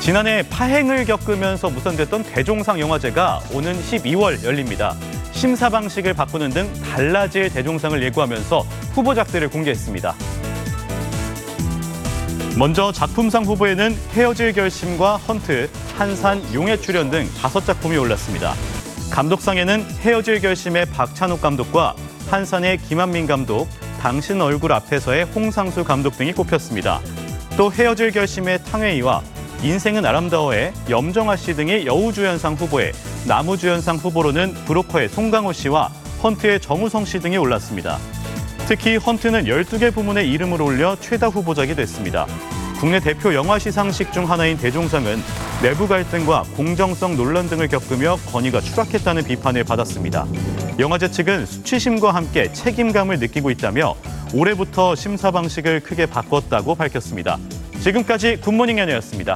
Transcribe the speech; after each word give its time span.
지난해 0.00 0.42
파행을 0.48 1.04
겪으면서 1.04 1.68
무산됐던 1.68 2.22
대종상 2.22 2.80
영화제가 2.80 3.40
오는 3.52 3.78
12월 3.78 4.42
열립니다. 4.42 4.96
심사 5.30 5.68
방식을 5.68 6.14
바꾸는 6.14 6.50
등 6.50 6.72
달라질 6.82 7.50
대종상을 7.50 8.02
예고하면서 8.02 8.60
후보작들을 8.94 9.50
공개했습니다. 9.50 10.14
먼저 12.56 12.90
작품상 12.92 13.44
후보에는 13.44 13.94
헤어질 14.12 14.54
결심과 14.54 15.18
헌트, 15.18 15.68
한산, 15.96 16.42
용의 16.54 16.80
출연 16.80 17.10
등 17.10 17.28
다섯 17.38 17.64
작품이 17.66 17.96
올랐습니다. 17.98 18.54
감독상에는 19.10 19.84
헤어질 20.00 20.40
결심의 20.40 20.86
박찬욱 20.86 21.42
감독과 21.42 21.94
한산의 22.30 22.78
김한민 22.78 23.26
감독, 23.26 23.68
당신 24.00 24.40
얼굴 24.40 24.72
앞에서의 24.72 25.24
홍상수 25.24 25.84
감독 25.84 26.16
등이 26.16 26.32
꼽혔습니다. 26.32 27.00
또 27.58 27.70
헤어질 27.70 28.12
결심의 28.12 28.64
탕웨이와 28.64 29.22
인생은 29.62 30.06
아름다워의 30.06 30.72
염정아 30.88 31.36
씨 31.36 31.54
등이 31.54 31.84
여우주연상 31.84 32.54
후보에 32.54 32.92
나무주연상 33.26 33.96
후보로는 33.96 34.54
브로커의 34.64 35.10
송강호 35.10 35.52
씨와 35.52 35.88
헌트의 36.22 36.60
정우성 36.60 37.04
씨 37.04 37.20
등이 37.20 37.36
올랐습니다. 37.36 37.98
특히 38.66 38.96
헌트는 38.96 39.44
12개 39.44 39.92
부문에 39.92 40.24
이름을 40.24 40.62
올려 40.62 40.96
최다 40.98 41.28
후보작이 41.28 41.74
됐습니다. 41.74 42.26
국내 42.78 43.00
대표 43.00 43.34
영화 43.34 43.58
시상식 43.58 44.14
중 44.14 44.30
하나인 44.30 44.56
대종상은 44.56 45.22
내부 45.60 45.86
갈등과 45.86 46.44
공정성 46.56 47.16
논란 47.16 47.46
등을 47.50 47.68
겪으며 47.68 48.16
건의가 48.32 48.62
추락했다는 48.62 49.24
비판을 49.24 49.64
받았습니다. 49.64 50.26
영화제 50.78 51.10
측은 51.10 51.44
수치심과 51.44 52.14
함께 52.14 52.50
책임감을 52.50 53.18
느끼고 53.18 53.50
있다며 53.50 53.94
올해부터 54.32 54.94
심사 54.94 55.30
방식을 55.30 55.80
크게 55.80 56.06
바꿨다고 56.06 56.74
밝혔습니다. 56.76 57.36
지금까지 57.80 58.36
굿모닝 58.36 58.78
연예였습니다. 58.78 59.34